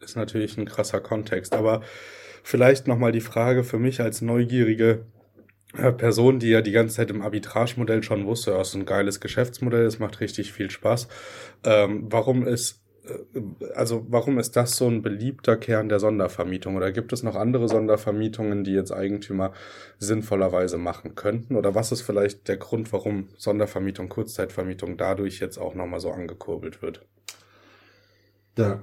ist 0.00 0.16
natürlich 0.16 0.58
ein 0.58 0.66
krasser 0.66 1.00
Kontext. 1.00 1.54
Aber 1.54 1.80
vielleicht 2.42 2.86
nochmal 2.86 3.12
die 3.12 3.20
Frage 3.20 3.64
für 3.64 3.78
mich 3.78 4.00
als 4.00 4.20
neugierige 4.20 5.06
Person, 5.72 6.38
die 6.38 6.50
ja 6.50 6.60
die 6.60 6.72
ganze 6.72 6.96
Zeit 6.96 7.10
im 7.10 7.22
Arbitrage-Modell 7.22 8.02
schon 8.02 8.26
wusste, 8.26 8.50
ja, 8.50 8.60
ist 8.60 8.74
ein 8.74 8.84
geiles 8.84 9.20
Geschäftsmodell, 9.20 9.86
es 9.86 9.98
macht 9.98 10.20
richtig 10.20 10.52
viel 10.52 10.70
Spaß. 10.70 11.08
Ähm, 11.64 12.06
warum 12.10 12.46
ist 12.46 12.82
äh, 13.04 13.40
also 13.74 14.06
warum 14.08 14.38
ist 14.38 14.56
das 14.56 14.76
so 14.76 14.88
ein 14.88 15.02
beliebter 15.02 15.56
Kern 15.56 15.88
der 15.88 16.00
Sondervermietung? 16.00 16.76
Oder 16.76 16.92
gibt 16.92 17.12
es 17.12 17.22
noch 17.22 17.36
andere 17.36 17.68
Sondervermietungen, 17.68 18.64
die 18.64 18.72
jetzt 18.72 18.92
Eigentümer 18.92 19.52
sinnvollerweise 19.98 20.78
machen 20.78 21.14
könnten? 21.14 21.56
Oder 21.56 21.74
was 21.74 21.92
ist 21.92 22.02
vielleicht 22.02 22.48
der 22.48 22.56
Grund, 22.58 22.92
warum 22.92 23.28
Sondervermietung, 23.36 24.08
Kurzzeitvermietung 24.08 24.96
dadurch 24.96 25.40
jetzt 25.40 25.58
auch 25.58 25.74
nochmal 25.74 26.00
so 26.00 26.10
angekurbelt 26.10 26.82
wird? 26.82 27.04
Der 28.56 28.80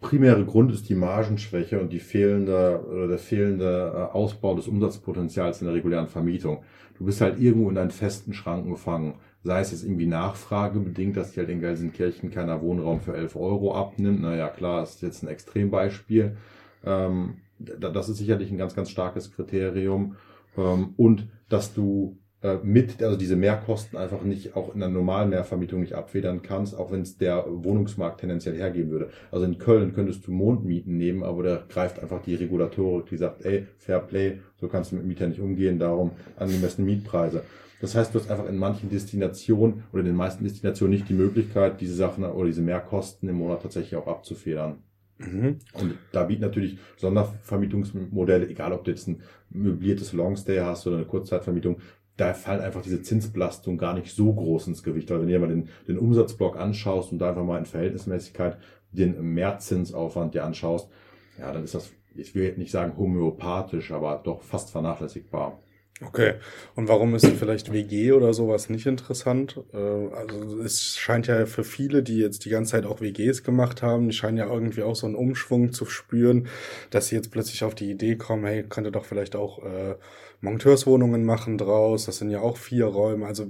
primäre 0.00 0.44
Grund 0.44 0.72
ist 0.72 0.88
die 0.88 0.94
Margenschwäche 0.94 1.80
und 1.80 1.92
die 1.92 2.00
fehlende 2.00 2.84
oder 2.90 3.08
der 3.08 3.18
fehlende 3.18 3.92
äh, 3.94 4.14
Ausbau 4.14 4.54
des 4.54 4.68
Umsatzpotenzials 4.68 5.60
in 5.60 5.66
der 5.66 5.74
regulären 5.74 6.08
Vermietung. 6.08 6.62
Du 6.98 7.04
bist 7.04 7.20
halt 7.20 7.38
irgendwo 7.38 7.68
in 7.68 7.74
deinen 7.74 7.90
festen 7.90 8.32
Schranken 8.34 8.70
gefangen. 8.70 9.14
Sei 9.42 9.60
es 9.60 9.70
jetzt 9.70 9.84
irgendwie 9.84 10.06
nachfragebedingt, 10.06 11.16
dass 11.16 11.32
dir 11.32 11.40
halt 11.40 11.50
in 11.50 11.60
Gelsenkirchen 11.60 12.30
keiner 12.30 12.60
Wohnraum 12.60 13.00
für 13.00 13.14
11 13.14 13.36
Euro 13.36 13.74
abnimmt. 13.74 14.20
Naja, 14.20 14.48
klar, 14.48 14.82
ist 14.82 15.00
jetzt 15.00 15.22
ein 15.22 15.28
Extrembeispiel. 15.28 16.36
Ähm, 16.84 17.36
das 17.58 18.08
ist 18.08 18.18
sicherlich 18.18 18.50
ein 18.50 18.58
ganz, 18.58 18.74
ganz 18.74 18.90
starkes 18.90 19.32
Kriterium. 19.32 20.16
Ähm, 20.58 20.94
und 20.96 21.28
dass 21.48 21.72
du 21.72 22.18
mit, 22.62 23.02
also 23.02 23.18
diese 23.18 23.36
Mehrkosten 23.36 23.98
einfach 23.98 24.22
nicht 24.22 24.56
auch 24.56 24.72
in 24.72 24.80
der 24.80 24.88
normalen 24.88 25.28
Mehrvermietung 25.28 25.80
nicht 25.80 25.92
abfedern 25.92 26.40
kannst, 26.42 26.74
auch 26.74 26.90
wenn 26.90 27.02
es 27.02 27.18
der 27.18 27.44
Wohnungsmarkt 27.46 28.20
tendenziell 28.20 28.56
hergeben 28.56 28.90
würde. 28.90 29.10
Also 29.30 29.44
in 29.44 29.58
Köln 29.58 29.92
könntest 29.92 30.26
du 30.26 30.32
Mondmieten 30.32 30.96
nehmen, 30.96 31.22
aber 31.22 31.42
da 31.42 31.64
greift 31.68 32.00
einfach 32.00 32.22
die 32.22 32.34
Regulatorik, 32.34 33.06
die 33.10 33.18
sagt, 33.18 33.44
ey, 33.44 33.66
Fair 33.76 34.00
Play, 34.00 34.38
so 34.56 34.68
kannst 34.68 34.92
du 34.92 34.96
mit 34.96 35.04
Mietern 35.04 35.30
nicht 35.30 35.40
umgehen, 35.40 35.78
darum 35.78 36.12
angemessene 36.36 36.86
Mietpreise. 36.86 37.42
Das 37.82 37.94
heißt, 37.94 38.14
du 38.14 38.18
hast 38.18 38.30
einfach 38.30 38.48
in 38.48 38.56
manchen 38.56 38.88
Destinationen 38.88 39.84
oder 39.92 40.00
in 40.00 40.06
den 40.06 40.16
meisten 40.16 40.44
Destinationen 40.44 40.94
nicht 40.94 41.08
die 41.08 41.14
Möglichkeit, 41.14 41.80
diese 41.80 41.94
Sachen 41.94 42.24
oder 42.24 42.46
diese 42.46 42.62
Mehrkosten 42.62 43.28
im 43.28 43.36
Monat 43.36 43.62
tatsächlich 43.62 43.96
auch 43.96 44.06
abzufedern. 44.06 44.78
Mhm. 45.18 45.58
Und 45.74 45.94
da 46.12 46.24
bieten 46.24 46.42
natürlich 46.42 46.78
Sondervermietungsmodelle, 46.96 48.48
egal 48.48 48.72
ob 48.72 48.84
du 48.84 48.90
jetzt 48.90 49.08
ein 49.08 49.20
möbliertes 49.50 50.12
Longstay 50.12 50.60
hast 50.60 50.86
oder 50.86 50.96
eine 50.96 51.04
Kurzzeitvermietung, 51.04 51.76
da 52.20 52.34
fallen 52.34 52.60
einfach 52.60 52.82
diese 52.82 53.02
Zinsbelastung 53.02 53.78
gar 53.78 53.94
nicht 53.94 54.14
so 54.14 54.32
groß 54.32 54.66
ins 54.66 54.82
Gewicht. 54.82 55.10
Weil 55.10 55.20
wenn 55.20 55.26
du 55.26 55.32
dir 55.32 55.38
mal 55.40 55.48
den, 55.48 55.68
den 55.88 55.98
Umsatzblock 55.98 56.58
anschaust 56.58 57.12
und 57.12 57.18
da 57.18 57.30
einfach 57.30 57.44
mal 57.44 57.58
in 57.58 57.64
Verhältnismäßigkeit 57.64 58.58
den 58.92 59.34
Mehrzinsaufwand 59.34 60.34
dir 60.34 60.44
anschaust, 60.44 60.90
ja, 61.38 61.52
dann 61.52 61.64
ist 61.64 61.74
das, 61.74 61.92
ich 62.14 62.34
will 62.34 62.56
nicht 62.56 62.72
sagen 62.72 62.96
homöopathisch, 62.98 63.92
aber 63.92 64.20
doch 64.22 64.42
fast 64.42 64.70
vernachlässigbar. 64.70 65.62
Okay. 66.02 66.34
Und 66.76 66.88
warum 66.88 67.14
ist 67.14 67.26
vielleicht 67.26 67.72
WG 67.72 68.12
oder 68.12 68.32
sowas 68.32 68.70
nicht 68.70 68.86
interessant? 68.86 69.60
Äh, 69.74 69.76
also 69.76 70.62
es 70.62 70.96
scheint 70.96 71.26
ja 71.26 71.44
für 71.44 71.62
viele, 71.62 72.02
die 72.02 72.18
jetzt 72.18 72.46
die 72.46 72.50
ganze 72.50 72.72
Zeit 72.72 72.86
auch 72.86 73.02
WGs 73.02 73.42
gemacht 73.42 73.82
haben, 73.82 74.08
die 74.08 74.14
scheinen 74.14 74.38
ja 74.38 74.46
irgendwie 74.50 74.82
auch 74.82 74.96
so 74.96 75.06
einen 75.06 75.14
Umschwung 75.14 75.72
zu 75.72 75.84
spüren, 75.84 76.48
dass 76.88 77.08
sie 77.08 77.16
jetzt 77.16 77.30
plötzlich 77.30 77.64
auf 77.64 77.74
die 77.74 77.90
Idee 77.90 78.16
kommen, 78.16 78.46
hey, 78.46 78.62
könnte 78.62 78.92
doch 78.92 79.04
vielleicht 79.04 79.36
auch 79.36 79.62
äh, 79.62 79.96
Monteurswohnungen 80.40 81.24
machen 81.24 81.58
draus. 81.58 82.06
Das 82.06 82.16
sind 82.16 82.30
ja 82.30 82.40
auch 82.40 82.56
vier 82.56 82.86
Räume. 82.86 83.26
Also 83.26 83.46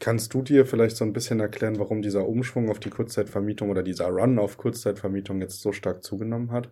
kannst 0.00 0.34
du 0.34 0.42
dir 0.42 0.66
vielleicht 0.66 0.96
so 0.96 1.04
ein 1.04 1.12
bisschen 1.12 1.38
erklären, 1.38 1.78
warum 1.78 2.02
dieser 2.02 2.26
Umschwung 2.26 2.68
auf 2.68 2.80
die 2.80 2.90
Kurzzeitvermietung 2.90 3.70
oder 3.70 3.84
dieser 3.84 4.08
Run 4.08 4.40
auf 4.40 4.56
Kurzzeitvermietung 4.56 5.40
jetzt 5.40 5.60
so 5.60 5.70
stark 5.72 6.02
zugenommen 6.02 6.50
hat? 6.50 6.68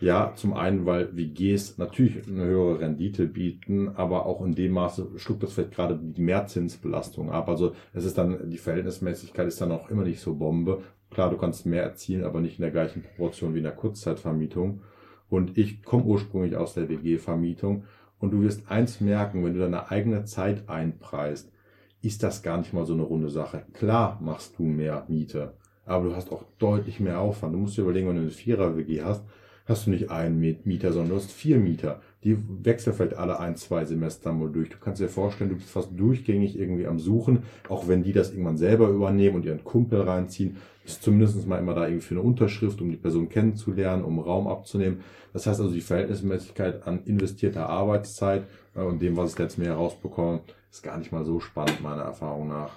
Ja, 0.00 0.32
zum 0.34 0.54
einen, 0.54 0.86
weil 0.86 1.14
WGs 1.14 1.76
natürlich 1.76 2.26
eine 2.26 2.44
höhere 2.44 2.80
Rendite 2.80 3.26
bieten, 3.26 3.90
aber 3.90 4.24
auch 4.24 4.42
in 4.42 4.54
dem 4.54 4.72
Maße 4.72 5.08
schluckt 5.16 5.42
das 5.42 5.52
vielleicht 5.52 5.72
gerade 5.72 5.98
die 6.00 6.22
Mehrzinsbelastung 6.22 7.30
ab. 7.30 7.50
Also 7.50 7.74
es 7.92 8.06
ist 8.06 8.16
dann, 8.16 8.48
die 8.50 8.56
Verhältnismäßigkeit 8.56 9.46
ist 9.46 9.60
dann 9.60 9.72
auch 9.72 9.90
immer 9.90 10.04
nicht 10.04 10.20
so 10.20 10.34
Bombe. 10.34 10.82
Klar, 11.10 11.28
du 11.28 11.36
kannst 11.36 11.66
mehr 11.66 11.82
erzielen, 11.82 12.24
aber 12.24 12.40
nicht 12.40 12.58
in 12.58 12.62
der 12.62 12.70
gleichen 12.70 13.02
Proportion 13.02 13.54
wie 13.54 13.58
in 13.58 13.64
der 13.64 13.74
Kurzzeitvermietung. 13.74 14.80
Und 15.28 15.58
ich 15.58 15.82
komme 15.82 16.04
ursprünglich 16.04 16.56
aus 16.56 16.72
der 16.72 16.88
WG-Vermietung 16.88 17.84
und 18.18 18.32
du 18.32 18.42
wirst 18.42 18.70
eins 18.70 19.00
merken, 19.00 19.44
wenn 19.44 19.54
du 19.54 19.60
deine 19.60 19.90
eigene 19.90 20.24
Zeit 20.24 20.68
einpreist, 20.68 21.52
ist 22.00 22.22
das 22.22 22.42
gar 22.42 22.56
nicht 22.56 22.72
mal 22.72 22.86
so 22.86 22.94
eine 22.94 23.02
runde 23.02 23.28
Sache. 23.28 23.64
Klar 23.74 24.18
machst 24.22 24.58
du 24.58 24.62
mehr 24.62 25.04
Miete, 25.08 25.54
aber 25.84 26.08
du 26.08 26.16
hast 26.16 26.32
auch 26.32 26.44
deutlich 26.58 27.00
mehr 27.00 27.20
Aufwand. 27.20 27.54
Du 27.54 27.58
musst 27.58 27.76
dir 27.76 27.82
überlegen, 27.82 28.08
wenn 28.08 28.16
du 28.16 28.22
eine 28.22 28.30
Vierer-WG 28.30 29.02
hast, 29.02 29.24
hast 29.70 29.86
du 29.86 29.90
nicht 29.90 30.10
einen 30.10 30.38
Mieter, 30.64 30.92
sondern 30.92 31.10
du 31.10 31.16
hast 31.16 31.32
vier 31.32 31.58
Mieter. 31.58 32.02
Die 32.24 32.36
wechseln 32.62 32.94
vielleicht 32.94 33.16
alle 33.16 33.40
ein, 33.40 33.56
zwei 33.56 33.84
Semester 33.86 34.32
mal 34.32 34.50
durch. 34.50 34.68
Du 34.68 34.76
kannst 34.78 35.00
dir 35.00 35.08
vorstellen, 35.08 35.50
du 35.50 35.56
bist 35.56 35.70
fast 35.70 35.88
durchgängig 35.98 36.58
irgendwie 36.58 36.86
am 36.86 36.98
Suchen, 36.98 37.44
auch 37.68 37.88
wenn 37.88 38.02
die 38.02 38.12
das 38.12 38.32
irgendwann 38.32 38.58
selber 38.58 38.88
übernehmen 38.88 39.36
und 39.36 39.46
ihren 39.46 39.64
Kumpel 39.64 40.02
reinziehen, 40.02 40.56
ist 40.84 41.02
zumindest 41.02 41.46
mal 41.46 41.58
immer 41.58 41.74
da 41.74 41.86
irgendwie 41.86 42.06
für 42.06 42.14
eine 42.14 42.22
Unterschrift, 42.22 42.80
um 42.82 42.90
die 42.90 42.96
Person 42.96 43.28
kennenzulernen, 43.28 44.04
um 44.04 44.18
Raum 44.18 44.48
abzunehmen. 44.48 45.00
Das 45.32 45.46
heißt 45.46 45.60
also, 45.60 45.72
die 45.72 45.80
Verhältnismäßigkeit 45.80 46.86
an 46.86 47.04
investierter 47.04 47.68
Arbeitszeit 47.68 48.44
äh, 48.74 48.80
und 48.80 49.00
dem, 49.00 49.16
was 49.16 49.32
ich 49.32 49.38
letztes 49.38 49.64
Jahr 49.64 49.76
herausbekomme, 49.76 50.40
ist 50.70 50.82
gar 50.82 50.98
nicht 50.98 51.12
mal 51.12 51.24
so 51.24 51.40
spannend, 51.40 51.80
meiner 51.82 52.02
Erfahrung 52.02 52.48
nach. 52.48 52.70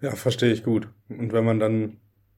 Ja, 0.00 0.10
verstehe 0.10 0.52
ich 0.52 0.64
gut. 0.64 0.88
Und 1.08 1.32
wenn 1.32 1.44
man 1.44 1.60
dann 1.60 1.96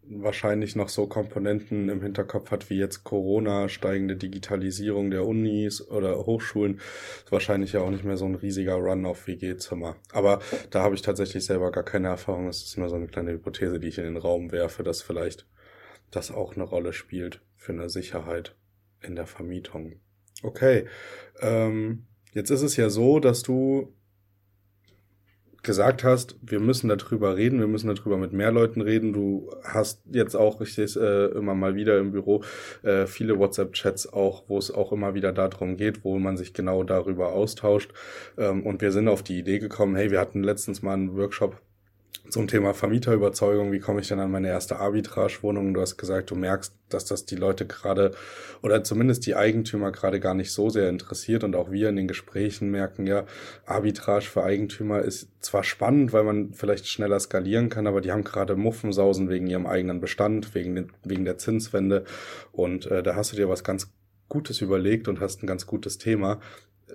wahrscheinlich 0.09 0.77
noch 0.77 0.89
so 0.89 1.07
Komponenten 1.07 1.89
im 1.89 2.03
Hinterkopf 2.03 2.51
hat, 2.51 2.71
wie 2.71 2.79
jetzt 2.79 3.05
Corona, 3.05 3.69
steigende 3.69 4.17
Digitalisierung 4.17 5.11
der 5.11 5.27
Unis 5.27 5.87
oder 5.87 6.27
Hochschulen, 6.27 6.81
ist 7.25 7.33
wahrscheinlich 7.33 7.73
ja 7.73 7.81
auch 7.81 7.91
nicht 7.91 8.05
mehr 8.05 8.17
so 8.17 8.27
ein 8.27 8.35
riesiger 8.35 8.75
Run 8.75 9.07
auf 9.07 9.27
WG-Zimmer. 9.27 9.97
Aber 10.13 10.41
da 10.71 10.83
habe 10.83 10.95
ich 10.95 11.03
tatsächlich 11.03 11.45
selber 11.45 11.71
gar 11.71 11.85
keine 11.85 12.09
Erfahrung. 12.09 12.49
Es 12.49 12.63
ist 12.65 12.79
nur 12.79 12.89
so 12.89 12.97
eine 12.97 13.07
kleine 13.07 13.33
Hypothese, 13.33 13.81
die 13.81 13.89
ich 13.89 13.99
in 13.99 14.05
den 14.05 14.17
Raum 14.17 14.53
werfe, 14.53 14.83
dass 14.83 15.03
vielleicht 15.03 15.47
das 16.11 16.31
auch 16.31 16.55
eine 16.55 16.65
Rolle 16.65 16.93
spielt 16.93 17.41
für 17.57 17.73
eine 17.73 17.89
Sicherheit 17.89 18.55
in 19.01 19.17
der 19.17 19.27
Vermietung. 19.27 20.01
Okay, 20.43 20.87
ähm, 21.41 22.07
jetzt 22.33 22.51
ist 22.51 22.63
es 22.63 22.77
ja 22.77 22.91
so, 22.91 23.21
dass 23.21 23.43
du 23.43 23.95
gesagt 25.65 26.05
hast, 26.05 26.37
wir 26.43 26.61
müssen 26.61 26.89
darüber 26.89 27.37
reden, 27.37 27.59
wir 27.59 27.67
müssen 27.67 27.93
darüber 27.93 28.17
mit 28.17 28.33
mehr 28.33 28.53
Leuten 28.53 28.81
reden. 28.81 29.13
Du 29.13 29.51
hast 29.65 30.03
jetzt 30.13 30.37
auch, 30.37 30.61
ich 30.61 30.75
sehe 30.75 30.85
es 30.85 30.97
äh, 30.97 31.27
immer 31.37 31.55
mal 31.55 31.75
wieder 31.75 31.99
im 31.99 32.13
Büro, 32.13 32.45
äh, 32.83 33.07
viele 33.07 33.39
WhatsApp-Chats 33.39 34.13
auch, 34.13 34.45
wo 34.49 34.59
es 34.59 34.71
auch 34.71 34.93
immer 34.93 35.15
wieder 35.15 35.33
darum 35.33 35.77
geht, 35.77 36.05
wo 36.05 36.19
man 36.19 36.37
sich 36.37 36.55
genau 36.55 36.85
darüber 36.85 37.33
austauscht. 37.33 37.93
Ähm, 38.39 38.65
und 38.65 38.81
wir 38.83 38.93
sind 38.93 39.09
auf 39.09 39.23
die 39.23 39.39
Idee 39.39 39.59
gekommen, 39.59 39.97
hey, 39.97 40.11
wir 40.11 40.21
hatten 40.21 40.45
letztens 40.45 40.83
mal 40.83 40.95
einen 40.95 41.17
Workshop 41.17 41.61
zum 42.29 42.49
Thema 42.49 42.75
Vermieterüberzeugung, 42.75 43.71
wie 43.71 43.81
komme 43.81 44.01
ich 44.01 44.09
denn 44.09 44.19
an 44.19 44.31
meine 44.31 44.49
erste 44.49 44.77
Arbitrage-Wohnung? 44.77 45.75
Du 45.75 45.81
hast 45.81 45.97
gesagt, 45.99 46.31
du 46.31 46.35
merkst, 46.35 46.75
dass 46.89 47.05
das 47.05 47.27
die 47.27 47.37
Leute 47.37 47.67
gerade 47.67 48.13
oder 48.63 48.83
zumindest 48.83 49.27
die 49.27 49.37
Eigentümer 49.37 49.93
gerade 49.93 50.21
gar 50.21 50.35
nicht 50.35 50.51
so 50.51 50.71
sehr 50.71 50.89
interessiert 50.89 51.45
und 51.45 51.55
auch 51.55 51.71
wir 51.71 51.91
in 51.91 51.97
den 51.97 52.09
Gesprächen 52.09 52.71
merken 52.71 53.07
ja, 53.07 53.25
Arbitrage 53.67 54.25
für 54.25 54.43
Eigentümer 54.43 55.03
ist 55.03 55.29
zwar 55.41 55.65
spannend, 55.65 56.13
weil 56.13 56.25
man 56.25 56.55
vielleicht 56.55 56.89
schneller 56.89 57.21
skalieren 57.21 57.69
kann, 57.69 57.87
aber 57.87 58.01
die 58.01 58.11
haben 58.11 58.25
gerade 58.25 58.57
Muffensausen 58.57 59.29
wegen 59.29 59.47
ihrem 59.47 59.67
eigenen 59.67 60.01
Bestand, 60.01 60.55
wegen, 60.55 60.75
den, 60.75 60.93
wegen 61.05 61.25
der 61.25 61.39
Zinswende 61.39 62.05
und 62.53 62.87
äh, 62.87 63.03
da 63.03 63.17
hast 63.17 63.33
du 63.33 63.37
dir 63.37 63.49
was 63.49 63.65
ganz 63.65 63.93
Gutes 64.29 64.63
überlegt 64.63 65.07
und 65.07 65.21
hast 65.21 65.43
ein 65.43 65.47
ganz 65.47 65.67
gutes 65.67 65.99
Thema. 65.99 66.41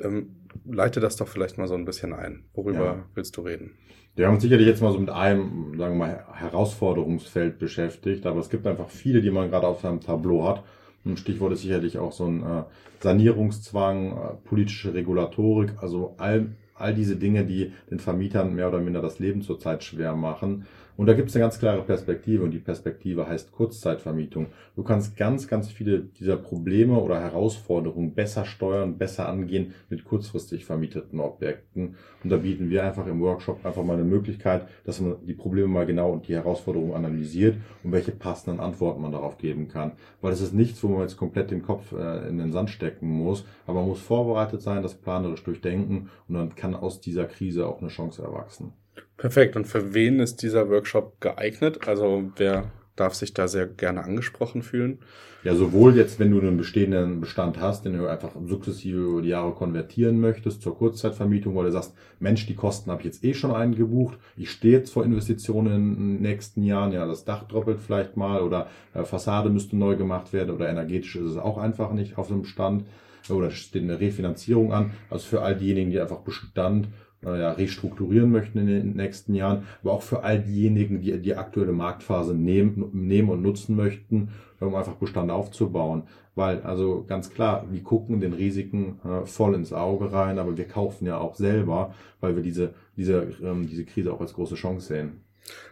Ähm, 0.02 0.36
leite 0.66 1.00
das 1.00 1.16
doch 1.16 1.28
vielleicht 1.28 1.58
mal 1.58 1.68
so 1.68 1.76
ein 1.76 1.86
bisschen 1.86 2.14
ein. 2.14 2.44
Worüber 2.54 2.86
ja. 2.86 3.06
willst 3.16 3.38
du 3.38 3.42
reden? 3.42 3.72
Wir 4.16 4.28
haben 4.28 4.36
uns 4.36 4.44
sicherlich 4.44 4.68
jetzt 4.68 4.82
mal 4.82 4.92
so 4.92 5.00
mit 5.00 5.10
einem, 5.10 5.78
sagen 5.78 5.98
wir 5.98 6.08
mal, 6.08 6.26
Herausforderungsfeld 6.34 7.60
beschäftigt, 7.60 8.26
aber 8.26 8.40
es 8.40 8.50
gibt 8.50 8.68
einfach 8.68 8.90
viele, 8.90 9.22
die 9.22 9.32
man 9.32 9.50
gerade 9.50 9.68
auf 9.68 9.82
seinem 9.82 10.02
Tableau 10.02 10.46
hat. 10.48 10.64
Ein 11.06 11.18
Stichwort 11.18 11.54
ist 11.54 11.62
sicherlich 11.62 11.98
auch 11.98 12.12
so 12.12 12.26
ein 12.26 12.44
äh, 12.44 12.64
Sanierungszwang, 13.00 14.12
äh, 14.12 14.48
politische 14.48 14.94
Regulatorik, 14.94 15.72
also 15.82 16.16
all, 16.18 16.48
all 16.76 16.94
diese 16.94 17.16
Dinge, 17.16 17.46
die 17.46 17.72
den 17.90 18.00
Vermietern 18.00 18.54
mehr 18.54 18.68
oder 18.68 18.80
minder 18.80 19.02
das 19.02 19.20
Leben 19.20 19.42
zurzeit 19.42 19.84
schwer 19.84 20.16
machen. 20.16 20.66
Und 21.00 21.06
da 21.06 21.14
gibt 21.14 21.30
es 21.30 21.36
eine 21.38 21.46
ganz 21.46 21.60
klare 21.60 21.82
Perspektive 21.84 22.44
und 22.44 22.52
die 22.52 22.60
Perspektive 22.60 23.26
heißt 23.26 23.54
Kurzzeitvermietung. 23.54 24.48
Du 24.76 24.84
kannst 24.84 25.16
ganz, 25.16 25.48
ganz 25.48 25.70
viele 25.70 26.02
dieser 26.02 26.36
Probleme 26.36 27.00
oder 27.00 27.22
Herausforderungen 27.22 28.14
besser 28.14 28.44
steuern, 28.44 28.98
besser 28.98 29.30
angehen 29.30 29.74
mit 29.88 30.04
kurzfristig 30.04 30.66
vermieteten 30.66 31.22
Objekten. 31.22 31.96
Und 32.22 32.30
da 32.30 32.36
bieten 32.36 32.70
wir 32.70 32.84
einfach 32.84 33.08
im 33.08 33.22
Workshop 33.22 33.66
einfach 33.66 33.82
mal 33.82 33.94
eine 33.94 34.04
Möglichkeit, 34.04 34.68
dass 34.84 35.00
man 35.00 35.26
die 35.26 35.36
Probleme 35.36 35.70
mal 35.70 35.86
genau 35.86 36.12
und 36.12 36.28
die 36.28 36.36
Herausforderungen 36.36 36.94
analysiert 36.94 37.56
und 37.86 37.94
welche 37.94 38.12
passenden 38.12 38.60
Antworten 38.60 39.02
man 39.02 39.14
darauf 39.14 39.38
geben 39.38 39.70
kann. 39.70 39.94
Weil 40.20 40.34
es 40.34 40.42
ist 40.42 40.54
nichts, 40.54 40.84
wo 40.84 40.90
man 40.90 41.04
jetzt 41.04 41.16
komplett 41.16 41.50
den 41.50 41.62
Kopf 41.62 41.94
äh, 41.94 42.28
in 42.28 42.40
den 42.40 42.52
Sand 42.52 42.72
stecken 42.72 43.08
muss, 43.08 43.46
aber 43.66 43.80
man 43.80 43.88
muss 43.88 44.02
vorbereitet 44.02 44.62
sein, 44.62 44.84
das 44.84 44.96
planerisch 44.96 45.46
durchdenken 45.46 46.10
und 46.28 46.36
dann 46.36 46.56
kann 46.56 46.76
aus 46.76 47.00
dieser 47.00 47.24
Krise 47.24 47.68
auch 47.68 47.80
eine 47.80 47.88
Chance 47.88 48.22
erwachsen. 48.22 48.74
Perfekt. 49.20 49.58
Und 49.58 49.66
für 49.66 49.94
wen 49.94 50.20
ist 50.20 50.42
dieser 50.42 50.70
Workshop 50.70 51.20
geeignet? 51.20 51.88
Also 51.88 52.32
wer 52.38 52.72
darf 52.96 53.14
sich 53.14 53.34
da 53.34 53.48
sehr 53.48 53.68
gerne 53.68 54.04
angesprochen 54.04 54.64
fühlen? 54.64 55.00
Ja, 55.44 55.56
sowohl 55.56 55.96
jetzt, 55.96 56.20
wenn 56.20 56.32
du 56.32 56.40
einen 56.40 56.58
bestehenden 56.58 57.20
Bestand 57.22 57.60
hast, 57.60 57.86
den 57.86 57.98
du 57.98 58.08
einfach 58.08 58.32
sukzessive 58.46 58.98
über 58.98 59.22
die 59.22 59.30
Jahre 59.30 59.54
konvertieren 59.54 60.20
möchtest 60.20 60.62
zur 60.62 60.78
Kurzzeitvermietung, 60.78 61.56
weil 61.56 61.66
du 61.66 61.72
sagst, 61.72 61.94
Mensch, 62.20 62.46
die 62.46 62.56
Kosten 62.56 62.92
habe 62.92 63.02
ich 63.02 63.06
jetzt 63.06 63.24
eh 63.24 63.34
schon 63.34 63.52
eingebucht, 63.52 64.18
ich 64.36 64.52
stehe 64.52 64.78
jetzt 64.78 64.92
vor 64.92 65.06
Investitionen 65.06 65.98
in 65.98 66.16
den 66.16 66.22
nächsten 66.22 66.64
Jahren, 66.64 66.92
ja, 66.92 67.06
das 67.06 67.24
Dach 67.24 67.44
doppelt 67.44 67.80
vielleicht 67.80 68.18
mal 68.18 68.42
oder 68.42 68.68
äh, 68.94 69.04
Fassade 69.04 69.50
müsste 69.50 69.78
neu 69.78 69.96
gemacht 69.96 70.34
werden 70.34 70.54
oder 70.54 70.68
energetisch 70.68 71.16
ist 71.16 71.32
es 71.32 71.38
auch 71.38 71.58
einfach 71.58 71.94
nicht 71.94 72.18
auf 72.18 72.28
dem 72.28 72.44
Stand 72.44 72.84
oder 73.30 73.52
steht 73.52 73.84
eine 73.84 74.00
Refinanzierung 74.00 74.74
an. 74.74 74.92
Also 75.10 75.28
für 75.28 75.42
all 75.42 75.56
diejenigen, 75.56 75.92
die 75.92 76.00
einfach 76.00 76.20
Bestand 76.20 76.88
ja, 77.24 77.52
restrukturieren 77.52 78.32
möchten 78.32 78.60
in 78.60 78.68
den 78.68 78.96
nächsten 78.96 79.34
Jahren, 79.34 79.64
aber 79.82 79.94
auch 79.94 80.02
für 80.02 80.24
all 80.24 80.40
diejenigen, 80.40 81.02
die 81.02 81.20
die 81.20 81.36
aktuelle 81.36 81.74
Marktphase 81.74 82.34
nehmen, 82.34 82.90
nehmen 82.94 83.30
und 83.30 83.42
nutzen 83.42 83.76
möchten, 83.76 84.30
um 84.60 84.76
einfach 84.76 84.96
Bestand 84.96 85.32
aufzubauen. 85.32 86.04
Weil, 86.36 86.62
also 86.62 87.04
ganz 87.06 87.34
klar, 87.34 87.66
wir 87.70 87.84
gucken 87.84 88.22
den 88.22 88.34
Risiken 88.34 89.00
äh, 89.04 89.26
voll 89.26 89.56
ins 89.56 89.74
Auge 89.74 90.14
rein, 90.14 90.40
aber 90.40 90.58
wir 90.58 90.68
kaufen 90.68 91.06
ja 91.06 91.18
auch 91.18 91.36
selber, 91.36 91.94
weil 92.22 92.36
wir 92.36 92.44
diese, 92.44 92.74
diese, 92.96 93.28
ähm, 93.44 93.68
diese 93.68 93.84
Krise 93.84 94.14
auch 94.14 94.22
als 94.22 94.34
große 94.34 94.56
Chance 94.56 94.88
sehen. 94.88 95.22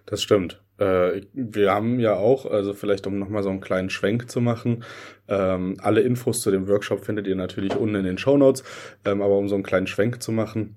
Das 0.06 0.22
stimmt. 0.22 0.62
Äh, 0.77 1.22
wir 1.34 1.72
haben 1.72 2.00
ja 2.00 2.16
auch, 2.16 2.46
also 2.46 2.74
vielleicht 2.74 3.08
um 3.08 3.18
nochmal 3.18 3.44
so 3.44 3.50
einen 3.50 3.62
kleinen 3.62 3.89
Schwenk 3.89 4.30
zu 4.30 4.42
machen, 4.42 4.84
ähm, 5.27 5.77
alle 5.80 6.01
Infos 6.01 6.42
zu 6.42 6.51
dem 6.51 6.68
Workshop 6.68 7.06
findet 7.06 7.27
ihr 7.27 7.36
natürlich 7.36 7.75
unten 7.75 7.96
in 7.96 8.04
den 8.04 8.18
Show 8.18 8.38
Notes, 8.38 8.63
ähm, 9.06 9.22
aber 9.22 9.38
um 9.38 9.48
so 9.48 9.56
einen 9.56 9.63
kleinen 9.63 9.88
Schwenk 9.88 10.22
zu 10.22 10.32
machen, 10.32 10.75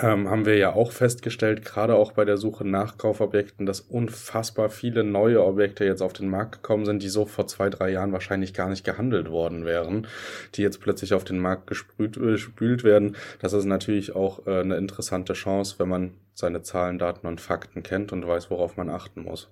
ähm, 0.00 0.30
haben 0.30 0.46
wir 0.46 0.56
ja 0.56 0.72
auch 0.72 0.92
festgestellt, 0.92 1.64
gerade 1.64 1.96
auch 1.96 2.12
bei 2.12 2.24
der 2.24 2.36
Suche 2.36 2.66
nach 2.66 2.98
Kaufobjekten, 2.98 3.66
dass 3.66 3.80
unfassbar 3.80 4.70
viele 4.70 5.04
neue 5.04 5.44
Objekte 5.44 5.84
jetzt 5.84 6.00
auf 6.00 6.12
den 6.12 6.28
Markt 6.28 6.62
gekommen 6.62 6.84
sind, 6.84 7.02
die 7.02 7.08
so 7.08 7.26
vor 7.26 7.46
zwei, 7.46 7.70
drei 7.70 7.90
Jahren 7.90 8.12
wahrscheinlich 8.12 8.54
gar 8.54 8.68
nicht 8.68 8.84
gehandelt 8.84 9.30
worden 9.30 9.64
wären, 9.64 10.06
die 10.54 10.62
jetzt 10.62 10.80
plötzlich 10.80 11.12
auf 11.14 11.24
den 11.24 11.38
Markt 11.38 11.66
gesprüht, 11.66 12.16
äh, 12.16 12.32
gespült 12.32 12.84
werden. 12.84 13.16
Das 13.40 13.52
ist 13.52 13.64
natürlich 13.64 14.14
auch 14.14 14.46
äh, 14.46 14.60
eine 14.60 14.76
interessante 14.76 15.34
Chance, 15.34 15.76
wenn 15.78 15.88
man 15.88 16.14
seine 16.34 16.62
Zahlen, 16.62 16.98
Daten 16.98 17.26
und 17.26 17.40
Fakten 17.40 17.82
kennt 17.82 18.12
und 18.12 18.26
weiß, 18.26 18.50
worauf 18.50 18.76
man 18.76 18.88
achten 18.88 19.22
muss. 19.22 19.50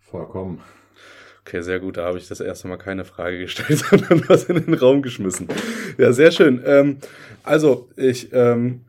Vollkommen. 0.00 0.62
Okay, 1.42 1.62
sehr 1.62 1.78
gut. 1.78 1.96
Da 1.96 2.06
habe 2.06 2.18
ich 2.18 2.26
das 2.26 2.40
erste 2.40 2.66
Mal 2.66 2.76
keine 2.76 3.04
Frage 3.04 3.38
gestellt, 3.38 3.78
sondern 3.90 4.28
was 4.28 4.44
in 4.44 4.64
den 4.64 4.74
Raum 4.74 5.02
geschmissen. 5.02 5.46
Ja, 5.96 6.12
sehr 6.12 6.32
schön. 6.32 6.60
Ähm, 6.66 6.98
also, 7.44 7.88
ich 7.96 8.32
ähm, 8.32 8.80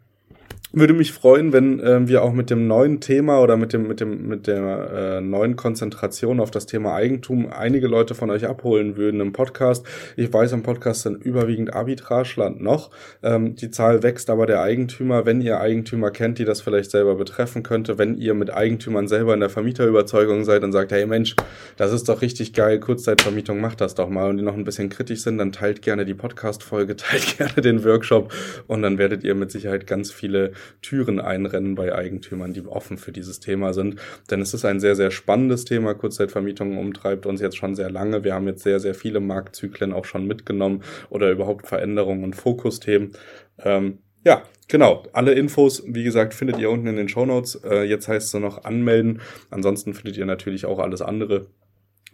würde 0.73 0.93
mich 0.93 1.13
freuen, 1.13 1.53
wenn 1.53 1.79
äh, 1.79 2.07
wir 2.07 2.23
auch 2.23 2.33
mit 2.33 2.49
dem 2.49 2.67
neuen 2.67 2.99
Thema 2.99 3.41
oder 3.41 3.55
mit 3.55 3.71
dem 3.71 3.87
mit 3.87 4.01
dem 4.01 4.27
mit 4.27 4.47
der 4.47 5.17
äh, 5.17 5.21
neuen 5.21 5.55
Konzentration 5.55 6.39
auf 6.39 6.51
das 6.51 6.65
Thema 6.65 6.93
Eigentum 6.93 7.47
einige 7.51 7.87
Leute 7.87 8.15
von 8.15 8.29
euch 8.29 8.45
abholen 8.45 8.97
würden 8.97 9.21
im 9.21 9.31
Podcast. 9.31 9.85
Ich 10.17 10.31
weiß, 10.31 10.51
im 10.51 10.63
Podcast 10.63 11.03
sind 11.03 11.23
überwiegend 11.23 11.73
Arbitrageland 11.73 12.61
noch. 12.61 12.91
Ähm, 13.23 13.55
die 13.55 13.71
Zahl 13.71 14.03
wächst 14.03 14.29
aber 14.29 14.45
der 14.45 14.61
Eigentümer. 14.61 15.25
Wenn 15.25 15.41
ihr 15.41 15.61
Eigentümer 15.61 16.11
kennt, 16.11 16.37
die 16.37 16.45
das 16.45 16.61
vielleicht 16.61 16.91
selber 16.91 17.15
betreffen 17.15 17.63
könnte, 17.63 17.97
wenn 17.97 18.15
ihr 18.17 18.33
mit 18.33 18.53
Eigentümern 18.53 19.07
selber 19.07 19.33
in 19.33 19.39
der 19.39 19.49
Vermieterüberzeugung 19.49 20.43
seid 20.43 20.63
und 20.63 20.73
sagt, 20.73 20.91
hey 20.91 21.05
Mensch, 21.05 21.35
das 21.77 21.93
ist 21.93 22.09
doch 22.09 22.21
richtig 22.21 22.53
geil, 22.53 22.79
Kurzzeitvermietung, 22.79 23.61
macht 23.61 23.79
das 23.79 23.95
doch 23.95 24.09
mal 24.09 24.29
und 24.29 24.37
die 24.37 24.43
noch 24.43 24.55
ein 24.55 24.65
bisschen 24.65 24.89
kritisch 24.89 25.21
sind, 25.21 25.37
dann 25.37 25.53
teilt 25.53 25.81
gerne 25.81 26.03
die 26.03 26.13
Podcast-Folge, 26.13 26.95
teilt 26.97 27.37
gerne 27.37 27.61
den 27.61 27.85
Workshop 27.85 28.33
und 28.67 28.81
dann 28.81 28.97
werdet 28.97 29.23
ihr 29.23 29.33
mit 29.33 29.51
Sicherheit 29.51 29.87
ganz 29.87 30.11
viele 30.11 30.51
Türen 30.81 31.19
einrennen 31.19 31.75
bei 31.75 31.93
Eigentümern, 31.93 32.53
die 32.53 32.65
offen 32.65 32.97
für 32.97 33.11
dieses 33.11 33.39
Thema 33.39 33.73
sind. 33.73 33.99
Denn 34.29 34.41
es 34.41 34.53
ist 34.53 34.65
ein 34.65 34.79
sehr, 34.79 34.95
sehr 34.95 35.11
spannendes 35.11 35.65
Thema. 35.65 35.93
Kurzzeitvermietung 35.93 36.77
umtreibt 36.77 37.25
uns 37.25 37.41
jetzt 37.41 37.57
schon 37.57 37.75
sehr 37.75 37.89
lange. 37.89 38.23
Wir 38.23 38.33
haben 38.33 38.47
jetzt 38.47 38.63
sehr, 38.63 38.79
sehr 38.79 38.95
viele 38.95 39.19
Marktzyklen 39.19 39.93
auch 39.93 40.05
schon 40.05 40.27
mitgenommen 40.27 40.83
oder 41.09 41.31
überhaupt 41.31 41.67
Veränderungen 41.67 42.23
und 42.23 42.35
Fokusthemen. 42.35 43.11
Ähm, 43.59 43.99
ja, 44.23 44.43
genau. 44.67 45.03
Alle 45.13 45.33
Infos, 45.33 45.83
wie 45.87 46.03
gesagt, 46.03 46.33
findet 46.33 46.59
ihr 46.59 46.69
unten 46.69 46.87
in 46.87 46.97
den 46.97 47.09
Show 47.09 47.25
Notes. 47.25 47.55
Äh, 47.63 47.83
jetzt 47.83 48.07
heißt 48.07 48.27
es 48.27 48.33
nur 48.33 48.41
noch 48.41 48.65
anmelden. 48.65 49.21
Ansonsten 49.49 49.93
findet 49.93 50.17
ihr 50.17 50.25
natürlich 50.25 50.65
auch 50.65 50.79
alles 50.79 51.01
andere 51.01 51.47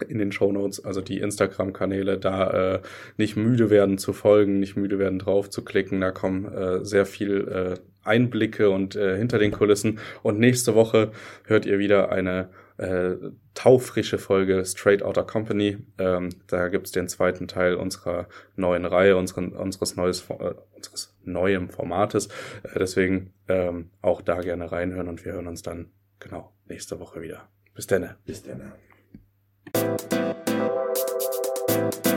in 0.04 0.18
den 0.18 0.32
Show 0.32 0.52
Notes, 0.52 0.84
also 0.84 1.02
die 1.02 1.20
Instagram-Kanäle, 1.20 2.18
da 2.18 2.76
äh, 2.76 2.82
nicht 3.18 3.36
müde 3.36 3.70
werden 3.70 3.98
zu 3.98 4.14
folgen, 4.14 4.60
nicht 4.60 4.76
müde 4.76 5.00
werden 5.00 5.20
drauf 5.20 5.50
zu 5.50 5.64
klicken. 5.64 6.02
Da 6.02 6.12
kommen 6.12 6.46
äh, 6.54 6.86
sehr 6.86 7.06
viel 7.06 7.48
äh, 7.48 7.80
Einblicke 8.04 8.70
und 8.70 8.96
äh, 8.96 9.18
hinter 9.18 9.40
den 9.40 9.52
Kulissen. 9.52 10.00
Und 10.22 10.40
nächste 10.40 10.76
Woche 10.76 11.12
hört 11.46 11.66
ihr 11.66 11.80
wieder 11.80 12.12
eine 12.12 12.50
äh, 12.78 13.16
taufrische 13.54 14.18
Folge 14.18 14.66
Straight 14.66 15.04
Outta 15.04 15.24
Company. 15.24 15.78
Ähm, 15.98 16.30
da 16.48 16.68
gibt's 16.70 16.92
den 16.92 17.08
zweiten 17.08 17.48
Teil 17.48 17.76
unserer 17.76 18.28
neuen 18.56 18.86
Reihe, 18.86 19.16
unseren, 19.16 19.54
unseres, 19.54 19.96
neues, 19.96 20.30
äh, 20.30 20.54
unseres 20.76 21.16
neuen 21.24 21.70
Formates. 21.70 22.28
Äh, 22.64 22.80
deswegen 22.80 23.34
ähm, 23.48 23.92
auch 24.02 24.22
da 24.22 24.42
gerne 24.42 24.72
reinhören 24.72 25.08
und 25.08 25.24
wir 25.24 25.34
hören 25.34 25.48
uns 25.48 25.62
dann 25.62 25.92
genau 26.20 26.52
nächste 26.66 27.00
Woche 27.00 27.22
wieder. 27.22 27.48
Bis 27.76 27.88
dann. 27.88 28.16
Bis 28.26 28.44
dann. 28.44 28.74
Thank 29.74 30.14
you. 32.08 32.13